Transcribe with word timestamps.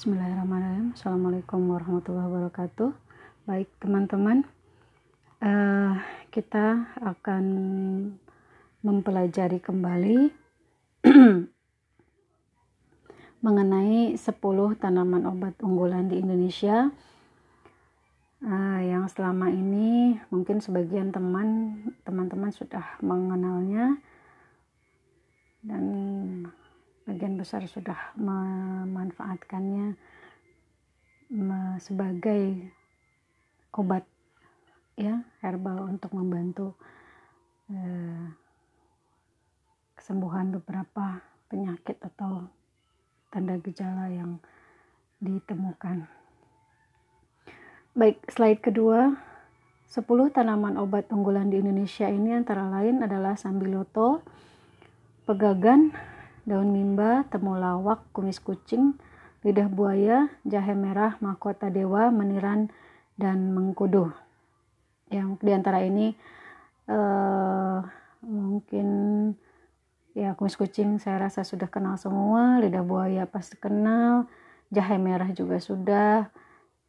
Bismillahirrahmanirrahim. 0.00 0.96
Assalamualaikum 0.96 1.60
warahmatullahi 1.76 2.24
wabarakatuh. 2.24 2.88
Baik 3.44 3.68
teman-teman, 3.84 4.48
uh, 5.44 6.00
kita 6.32 6.88
akan 7.04 7.44
mempelajari 8.80 9.60
kembali 9.60 10.32
mengenai 13.44 14.16
10 14.16 14.80
tanaman 14.80 15.28
obat 15.28 15.60
unggulan 15.60 16.08
di 16.08 16.24
Indonesia 16.24 16.88
uh, 18.40 18.80
yang 18.80 19.04
selama 19.04 19.52
ini 19.52 20.16
mungkin 20.32 20.64
sebagian 20.64 21.12
teman 21.12 21.76
teman-teman 22.08 22.48
sudah 22.48 22.96
mengenalnya 23.04 24.00
dan 25.60 25.84
bagian 27.08 27.40
besar 27.40 27.64
sudah 27.66 28.12
memanfaatkannya 28.18 29.96
sebagai 31.78 32.74
obat 33.70 34.02
ya 34.98 35.22
herbal 35.40 35.86
untuk 35.86 36.12
membantu 36.12 36.74
eh, 37.70 38.26
kesembuhan 39.94 40.50
beberapa 40.58 41.22
penyakit 41.46 41.96
atau 42.02 42.50
tanda 43.30 43.54
gejala 43.62 44.10
yang 44.10 44.42
ditemukan. 45.22 46.08
Baik, 47.94 48.18
slide 48.32 48.62
kedua. 48.64 49.18
10 49.90 50.06
tanaman 50.30 50.78
obat 50.78 51.10
unggulan 51.10 51.50
di 51.50 51.58
Indonesia 51.58 52.06
ini 52.06 52.30
antara 52.30 52.62
lain 52.70 53.02
adalah 53.02 53.34
sambiloto, 53.34 54.22
pegagan, 55.26 55.90
daun 56.50 56.74
mimba, 56.74 57.22
temulawak, 57.30 58.10
kumis 58.10 58.42
kucing, 58.42 58.98
lidah 59.46 59.70
buaya, 59.70 60.26
jahe 60.42 60.74
merah, 60.74 61.14
mahkota 61.22 61.70
dewa, 61.70 62.10
meniran, 62.10 62.66
dan 63.14 63.54
mengkudu. 63.54 64.10
Yang 65.14 65.38
di 65.38 65.50
antara 65.54 65.86
ini 65.86 66.10
uh, 66.90 67.86
mungkin 68.26 68.88
ya 70.10 70.34
kumis 70.34 70.58
kucing 70.58 70.98
saya 70.98 71.30
rasa 71.30 71.46
sudah 71.46 71.70
kenal 71.70 71.94
semua, 71.94 72.58
lidah 72.58 72.82
buaya 72.82 73.30
pasti 73.30 73.54
kenal, 73.54 74.26
jahe 74.74 74.98
merah 74.98 75.30
juga 75.30 75.62
sudah, 75.62 76.26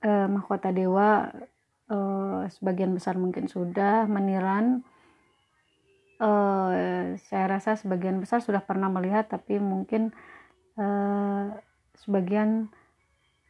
uh, 0.02 0.26
mahkota 0.26 0.74
dewa 0.74 1.30
uh, 1.94 2.50
sebagian 2.50 2.98
besar 2.98 3.14
mungkin 3.22 3.46
sudah, 3.46 4.10
meniran 4.10 4.82
uh, 6.22 7.18
saya 7.18 7.46
rasa 7.50 7.74
sebagian 7.74 8.22
besar 8.22 8.46
sudah 8.46 8.62
pernah 8.62 8.88
melihat 8.88 9.26
tapi 9.26 9.58
mungkin 9.58 10.14
uh, 10.78 11.50
sebagian 11.98 12.70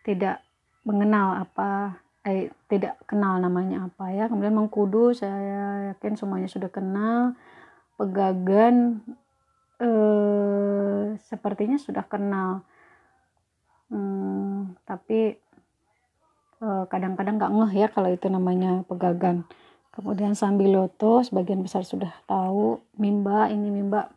tidak 0.07 0.41
mengenal 0.87 1.45
apa 1.45 2.01
eh, 2.25 2.49
tidak 2.71 2.97
kenal 3.05 3.37
namanya 3.37 3.91
apa 3.91 4.09
ya. 4.15 4.25
Kemudian 4.31 4.55
mengkudu 4.55 5.13
saya 5.13 5.93
yakin 5.93 6.17
semuanya 6.17 6.49
sudah 6.49 6.71
kenal. 6.71 7.37
Pegagan 7.99 9.05
eh, 9.77 11.19
sepertinya 11.27 11.77
sudah 11.77 12.07
kenal. 12.07 12.65
Hmm, 13.91 14.79
tapi 14.87 15.35
kadang-kadang 16.61 17.41
nggak 17.41 17.53
ngeh 17.57 17.73
ya 17.73 17.87
kalau 17.89 18.13
itu 18.13 18.29
namanya 18.29 18.85
pegagan 18.85 19.49
kemudian 19.91 20.33
sambiloto 20.33 21.21
sebagian 21.21 21.61
besar 21.61 21.83
sudah 21.83 22.11
tahu 22.25 22.79
mimba 22.95 23.51
ini 23.51 23.67
mimba. 23.67 24.11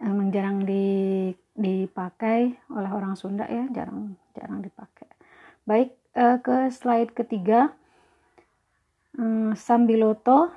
Emang 0.00 0.32
jarang 0.32 0.64
di, 0.64 1.28
dipakai 1.52 2.56
oleh 2.72 2.88
orang 2.88 3.16
Sunda 3.20 3.44
ya 3.44 3.68
jarang 3.68 4.16
jarang 4.32 4.64
dipakai. 4.64 5.08
Baik 5.68 5.92
eh, 6.16 6.38
ke 6.40 6.72
slide 6.72 7.12
ketiga. 7.12 7.72
Hmm, 9.10 9.52
sambiloto 9.58 10.48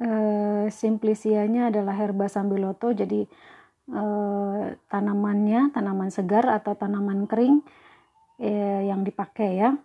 eh, 0.00 0.66
simplisianya 0.72 1.68
adalah 1.70 1.94
herba 1.94 2.26
sambiloto 2.26 2.94
jadi 2.94 3.28
eh, 3.92 4.64
tanamannya 4.88 5.74
tanaman 5.74 6.10
segar 6.10 6.48
atau 6.48 6.72
tanaman 6.78 7.28
kering 7.28 7.60
eh, 8.40 8.88
yang 8.88 9.02
dipakai 9.02 9.58
ya 9.58 9.76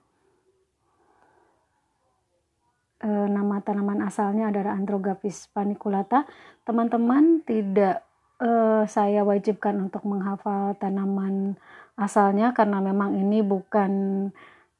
e, 3.03 3.09
nama 3.27 3.59
tanaman 3.59 3.99
asalnya 4.07 4.49
adalah 4.49 4.79
Androgaphis 4.79 5.51
paniculata. 5.51 6.23
Teman-teman 6.63 7.43
tidak 7.43 8.07
e, 8.39 8.49
saya 8.87 9.27
wajibkan 9.27 9.75
untuk 9.83 10.07
menghafal 10.07 10.79
tanaman 10.79 11.59
asalnya 11.99 12.55
karena 12.55 12.79
memang 12.79 13.19
ini 13.19 13.43
bukan 13.43 13.91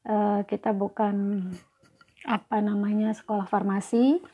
e, 0.08 0.16
kita 0.48 0.72
bukan 0.72 1.46
apa 2.24 2.64
namanya 2.64 3.12
sekolah 3.12 3.44
farmasi. 3.44 4.24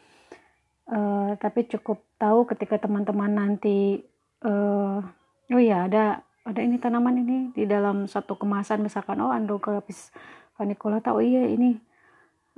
E, 0.87 0.99
tapi 1.43 1.67
cukup 1.67 1.99
tahu 2.17 2.47
ketika 2.47 2.79
teman-teman 2.79 3.35
nanti 3.35 4.07
e, 4.41 4.53
oh 5.51 5.63
ya 5.63 5.91
ada 5.91 6.23
ada 6.47 6.61
ini 6.63 6.81
tanaman 6.81 7.21
ini 7.21 7.39
di 7.53 7.69
dalam 7.69 8.09
satu 8.09 8.39
kemasan 8.39 8.81
misalkan 8.81 9.21
oh 9.21 9.35
Androgaphis 9.35 10.09
paniculata 10.57 11.13
oh 11.13 11.21
iya 11.21 11.45
ini 11.45 11.77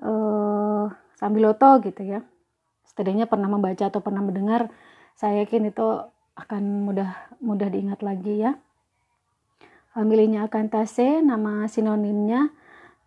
uh, 0.02 0.86
Sambiloto 1.22 1.78
gitu 1.86 2.02
ya. 2.02 2.26
Setidaknya 2.82 3.30
pernah 3.30 3.46
membaca 3.46 3.86
atau 3.86 4.02
pernah 4.02 4.26
mendengar, 4.26 4.74
saya 5.14 5.46
yakin 5.46 5.70
itu 5.70 5.86
akan 6.34 6.82
mudah 6.82 7.14
mudah 7.38 7.70
diingat 7.70 8.02
lagi 8.02 8.42
ya. 8.42 8.58
Familinya 9.94 10.50
Acanthaceae, 10.50 11.22
nama 11.22 11.70
sinonimnya 11.70 12.50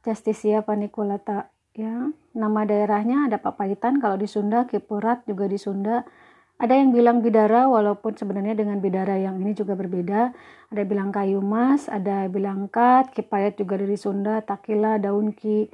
Justicia 0.08 0.64
paniculata 0.64 1.52
ya. 1.76 2.08
Nama 2.32 2.60
daerahnya 2.64 3.28
ada 3.28 3.36
Papaitan 3.36 4.00
kalau 4.00 4.16
di 4.16 4.32
Sunda, 4.32 4.64
Kipurat 4.64 5.28
juga 5.28 5.52
di 5.52 5.60
Sunda. 5.60 6.08
Ada 6.56 6.72
yang 6.72 6.96
bilang 6.96 7.20
bidara 7.20 7.68
walaupun 7.68 8.16
sebenarnya 8.16 8.56
dengan 8.56 8.80
bidara 8.80 9.20
yang 9.20 9.44
ini 9.44 9.52
juga 9.52 9.76
berbeda. 9.76 10.32
Ada 10.72 10.82
bilang 10.88 11.12
kayu 11.12 11.44
mas, 11.44 11.92
ada 11.92 12.32
bilang 12.32 12.72
kat, 12.72 13.12
kipayat 13.12 13.60
juga 13.60 13.76
dari 13.76 14.00
Sunda, 14.00 14.40
takila, 14.40 14.96
daun 14.96 15.36
ki, 15.36 15.68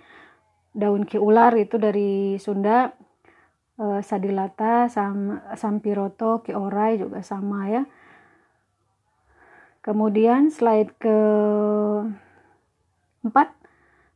daun 0.72 1.04
ki 1.04 1.20
ular 1.20 1.52
itu 1.60 1.76
dari 1.76 2.40
Sunda 2.40 2.92
e, 3.76 4.00
sadilata 4.04 4.88
sam, 4.88 5.40
sampiroto 5.56 6.44
ki 6.44 6.56
orai 6.56 7.00
juga 7.00 7.20
sama 7.24 7.68
ya. 7.68 7.84
Kemudian 9.82 10.54
slide 10.54 10.94
ke 11.02 11.18
empat 13.26 13.50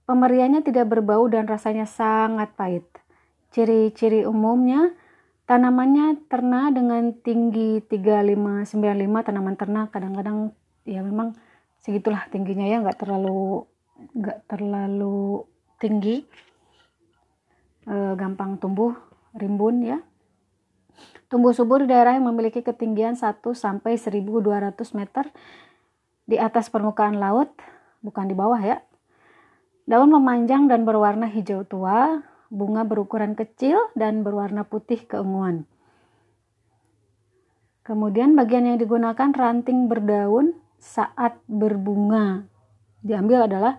pemberiannya 0.06 0.62
tidak 0.62 0.94
berbau 0.94 1.26
dan 1.26 1.50
rasanya 1.50 1.90
sangat 1.90 2.54
pahit. 2.54 2.86
Ciri-ciri 3.50 4.30
umumnya 4.30 4.94
tanamannya 5.46 6.26
ternak 6.30 6.74
dengan 6.74 7.14
tinggi 7.22 7.82
3595 7.86 9.26
tanaman 9.26 9.56
ternak 9.58 9.94
kadang-kadang 9.94 10.54
ya 10.86 11.06
memang 11.06 11.38
segitulah 11.86 12.26
tingginya 12.34 12.66
ya 12.66 12.82
nggak 12.82 12.98
terlalu 12.98 13.70
nggak 14.18 14.40
terlalu 14.50 15.46
tinggi 15.78 16.26
e, 17.86 17.96
gampang 18.20 18.58
tumbuh 18.58 18.94
rimbun 19.38 19.82
ya. 19.86 20.00
Tumbuh 21.26 21.52
subur 21.52 21.84
di 21.84 21.90
daerah 21.90 22.16
yang 22.16 22.30
memiliki 22.30 22.62
ketinggian 22.62 23.18
1 23.18 23.42
sampai 23.58 23.98
1200 23.98 24.76
meter 24.94 25.26
di 26.26 26.38
atas 26.38 26.70
permukaan 26.70 27.18
laut 27.18 27.50
bukan 28.06 28.30
di 28.30 28.36
bawah 28.38 28.62
ya. 28.62 28.82
Daun 29.86 30.10
memanjang 30.10 30.66
dan 30.66 30.86
berwarna 30.86 31.30
hijau 31.30 31.62
tua 31.66 32.26
bunga 32.50 32.86
berukuran 32.86 33.34
kecil 33.34 33.78
dan 33.94 34.22
berwarna 34.22 34.66
putih 34.66 35.02
keunguan. 35.06 35.66
Kemudian 37.86 38.34
bagian 38.34 38.66
yang 38.66 38.82
digunakan 38.82 39.30
ranting 39.30 39.86
berdaun 39.86 40.58
saat 40.82 41.38
berbunga. 41.46 42.50
Diambil 43.06 43.46
adalah 43.46 43.78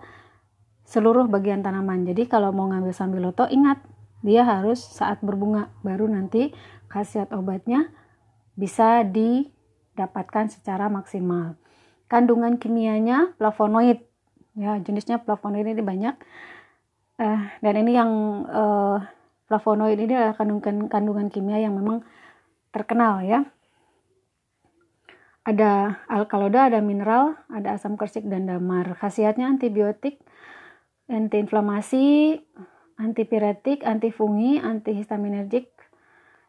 seluruh 0.87 1.27
bagian 1.27 1.59
tanaman. 1.59 2.07
Jadi 2.07 2.23
kalau 2.31 2.55
mau 2.55 2.71
ngambil 2.71 2.95
sambiloto 2.95 3.51
ingat 3.51 3.83
dia 4.25 4.41
harus 4.45 4.81
saat 4.81 5.21
berbunga 5.21 5.69
baru 5.85 6.09
nanti 6.09 6.53
khasiat 6.89 7.33
obatnya 7.33 7.91
bisa 8.57 9.05
didapatkan 9.05 10.49
secara 10.49 10.89
maksimal. 10.89 11.59
Kandungan 12.07 12.57
kimianya 12.57 13.35
flavonoid 13.37 14.01
ya 14.57 14.79
jenisnya 14.81 15.21
flavonoid 15.21 15.69
ini 15.69 15.83
banyak 15.85 16.15
uh, 17.21 17.41
dan 17.61 17.73
ini 17.77 17.91
yang 17.93 18.11
uh, 18.49 18.97
flavonoid 19.45 20.01
ini 20.01 20.17
adalah 20.17 20.33
kandungan 20.33 20.89
kandungan 20.89 21.27
kimia 21.29 21.61
yang 21.61 21.77
memang 21.77 22.01
terkenal 22.73 23.21
ya 23.21 23.45
ada 25.47 26.03
alkaloida, 26.11 26.67
ada 26.67 26.83
mineral, 26.83 27.39
ada 27.47 27.79
asam 27.79 27.95
kersik 27.95 28.27
dan 28.27 28.51
damar. 28.51 28.99
Khasiatnya 28.99 29.47
antibiotik, 29.47 30.19
antiinflamasi, 31.07 32.43
antipiretik, 32.97 33.85
antifungi, 33.85 34.57
antihistaminergik, 34.57 35.69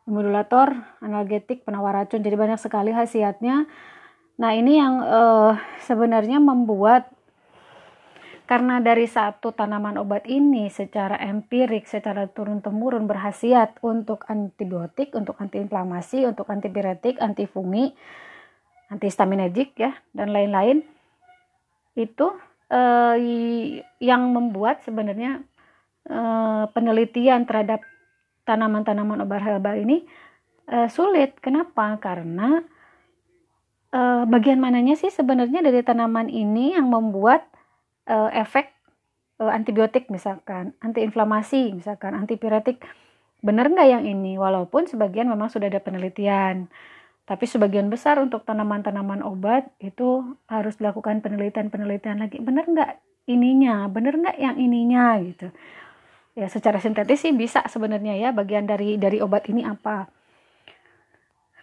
modulator, 0.08 0.72
analgetik, 1.04 1.62
penawar 1.68 2.04
racun. 2.04 2.24
Jadi 2.24 2.36
banyak 2.36 2.60
sekali 2.60 2.90
khasiatnya. 2.90 3.68
Nah 4.40 4.50
ini 4.56 4.80
yang 4.80 5.04
uh, 5.04 5.52
sebenarnya 5.84 6.40
membuat 6.40 7.12
karena 8.48 8.80
dari 8.80 9.04
satu 9.04 9.52
tanaman 9.52 10.00
obat 10.00 10.24
ini 10.24 10.72
secara 10.72 11.20
empirik, 11.20 11.84
secara 11.84 12.24
turun-temurun 12.32 13.04
berhasiat 13.04 13.76
untuk 13.84 14.24
antibiotik, 14.24 15.12
untuk 15.12 15.36
antiinflamasi, 15.36 16.24
untuk 16.24 16.48
antipiretik, 16.48 17.20
antifungi, 17.20 17.92
antihistaminergik 18.88 19.76
ya 19.76 19.92
dan 20.16 20.32
lain-lain 20.32 20.80
itu 21.92 22.32
eh, 22.72 23.16
yang 24.00 24.32
membuat 24.32 24.80
sebenarnya 24.80 25.44
eh, 26.08 26.64
penelitian 26.72 27.44
terhadap 27.44 27.84
tanaman-tanaman 28.49 29.22
obat 29.22 29.44
herbal 29.44 29.76
ini 29.76 30.05
eh, 30.66 30.88
sulit. 30.88 31.37
Kenapa? 31.38 31.94
Karena 32.00 32.64
eh, 33.93 34.22
bagian 34.26 34.58
mananya 34.58 34.96
sih 34.96 35.12
sebenarnya 35.12 35.60
dari 35.60 35.84
tanaman 35.84 36.32
ini 36.32 36.75
yang 36.75 36.88
membuat 36.90 37.46
uh, 38.08 38.31
efek 38.32 38.72
uh, 39.38 39.52
antibiotik 39.52 40.08
misalkan, 40.08 40.75
antiinflamasi 40.81 41.76
misalkan, 41.76 42.16
antipiretik. 42.16 42.82
Benar 43.38 43.70
nggak 43.70 43.88
yang 43.88 44.04
ini? 44.08 44.34
Walaupun 44.34 44.90
sebagian 44.90 45.31
memang 45.31 45.52
sudah 45.52 45.70
ada 45.70 45.78
penelitian. 45.78 46.66
Tapi 47.28 47.44
sebagian 47.44 47.93
besar 47.93 48.19
untuk 48.19 48.43
tanaman-tanaman 48.49 49.20
obat 49.20 49.69
itu 49.78 50.25
harus 50.49 50.81
dilakukan 50.81 51.20
penelitian-penelitian 51.20 52.25
lagi. 52.25 52.40
Benar 52.40 52.64
nggak 52.66 52.93
ininya? 53.28 53.87
Benar 53.93 54.16
nggak 54.16 54.37
yang 54.40 54.56
ininya 54.56 55.20
gitu? 55.22 55.52
Ya 56.38 56.46
secara 56.46 56.79
sintetis 56.79 57.26
sih 57.26 57.35
bisa 57.35 57.67
sebenarnya 57.67 58.14
ya 58.14 58.31
bagian 58.31 58.62
dari 58.62 58.94
dari 58.94 59.19
obat 59.19 59.50
ini 59.50 59.67
apa. 59.67 60.06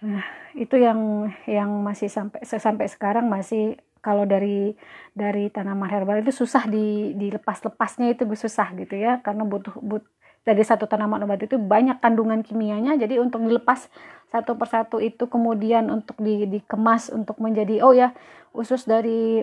Nah, 0.04 0.28
itu 0.52 0.76
yang 0.76 1.32
yang 1.48 1.72
masih 1.80 2.12
sampai 2.12 2.44
sampai 2.44 2.92
sekarang 2.92 3.32
masih 3.32 3.80
kalau 4.04 4.28
dari 4.28 4.76
dari 5.16 5.48
tanaman 5.48 5.88
herbal 5.88 6.20
itu 6.20 6.36
susah 6.36 6.68
di 6.68 7.16
dilepas-lepasnya 7.16 8.14
itu 8.20 8.28
susah 8.36 8.76
gitu 8.76 9.00
ya 9.00 9.24
karena 9.24 9.48
butuh 9.48 9.80
but 9.80 10.04
dari 10.46 10.62
satu 10.62 10.86
tanaman 10.86 11.26
obat 11.26 11.42
itu 11.42 11.58
banyak 11.58 11.98
kandungan 11.98 12.46
kimianya 12.46 12.94
jadi 13.02 13.18
untuk 13.18 13.42
dilepas 13.42 13.90
satu 14.30 14.54
persatu 14.54 15.02
itu 15.02 15.26
kemudian 15.26 15.90
untuk 15.90 16.22
di, 16.22 16.46
dikemas 16.46 17.10
untuk 17.10 17.42
menjadi 17.42 17.82
oh 17.82 17.98
ya 17.98 18.14
usus 18.54 18.86
dari 18.86 19.42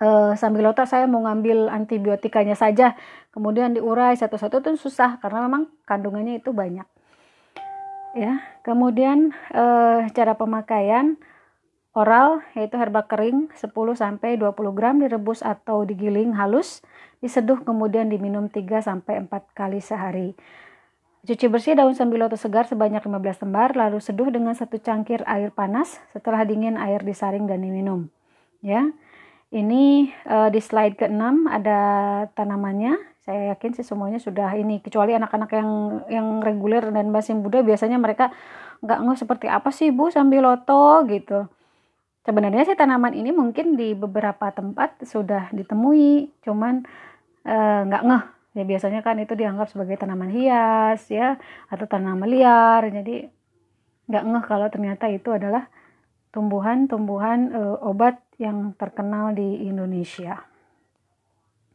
uh, 0.00 0.32
sambilota 0.38 0.88
saya 0.88 1.04
mau 1.10 1.26
ngambil 1.26 1.68
antibiotikanya 1.68 2.56
saja 2.56 2.96
kemudian 3.34 3.76
diurai 3.76 4.16
satu-satu 4.16 4.64
itu 4.64 4.88
susah 4.88 5.18
karena 5.20 5.44
memang 5.50 5.68
kandungannya 5.84 6.40
itu 6.40 6.54
banyak 6.54 6.86
ya 8.16 8.40
kemudian 8.64 9.34
uh, 9.52 10.06
cara 10.14 10.38
pemakaian 10.38 11.20
oral 11.92 12.40
yaitu 12.56 12.80
herba 12.80 13.04
kering 13.04 13.52
10 13.52 13.68
sampai 13.92 14.40
20 14.40 14.76
gram 14.76 14.96
direbus 14.96 15.44
atau 15.44 15.84
digiling 15.84 16.32
halus, 16.36 16.80
diseduh 17.20 17.60
kemudian 17.62 18.08
diminum 18.08 18.48
3 18.48 18.80
sampai 18.80 19.28
4 19.28 19.28
kali 19.52 19.80
sehari. 19.84 20.32
Cuci 21.22 21.46
bersih 21.46 21.78
daun 21.78 21.94
sambiloto 21.94 22.34
segar 22.34 22.66
sebanyak 22.66 22.98
15 22.98 23.46
lembar 23.46 23.78
lalu 23.78 24.02
seduh 24.02 24.26
dengan 24.26 24.58
satu 24.58 24.82
cangkir 24.82 25.22
air 25.30 25.54
panas. 25.54 26.02
Setelah 26.10 26.42
dingin 26.42 26.74
air 26.74 26.98
disaring 27.06 27.46
dan 27.46 27.62
diminum. 27.62 28.10
Ya. 28.58 28.90
Ini 29.52 30.08
uh, 30.32 30.48
di 30.48 30.60
slide 30.64 30.96
ke-6 30.96 31.44
ada 31.44 31.80
tanamannya. 32.32 32.96
Saya 33.20 33.52
yakin 33.52 33.76
sih 33.76 33.84
semuanya 33.84 34.16
sudah 34.16 34.48
ini 34.56 34.80
kecuali 34.80 35.12
anak-anak 35.12 35.50
yang 35.52 35.70
yang 36.08 36.26
reguler 36.40 36.88
dan 36.88 37.12
masih 37.12 37.36
muda 37.36 37.60
biasanya 37.60 38.00
mereka 38.00 38.32
nggak 38.80 38.98
ngeh 39.04 39.18
seperti 39.20 39.46
apa 39.52 39.68
sih 39.68 39.92
Bu 39.92 40.08
sambiloto 40.08 41.04
gitu. 41.06 41.46
Sebenarnya 42.24 42.64
sih 42.64 42.74
tanaman 42.80 43.12
ini 43.12 43.30
mungkin 43.30 43.76
di 43.76 43.92
beberapa 43.92 44.50
tempat 44.50 45.04
sudah 45.04 45.52
ditemui 45.54 46.32
cuman 46.42 46.82
eh, 47.44 47.80
nggak 47.86 48.02
uh, 48.02 48.08
ngeh. 48.08 48.24
Ya 48.56 48.64
biasanya 48.66 49.00
kan 49.04 49.20
itu 49.20 49.36
dianggap 49.36 49.68
sebagai 49.68 50.00
tanaman 50.00 50.32
hias 50.32 51.06
ya 51.12 51.36
atau 51.68 51.84
tanaman 51.84 52.26
liar. 52.26 52.88
Jadi 52.88 53.28
nggak 54.08 54.24
ngeh 54.26 54.44
kalau 54.48 54.66
ternyata 54.72 55.06
itu 55.12 55.28
adalah 55.30 55.68
tumbuhan-tumbuhan 56.32 57.40
uh, 57.52 57.76
obat 57.84 58.18
yang 58.40 58.74
terkenal 58.74 59.36
di 59.36 59.68
Indonesia. 59.68 60.51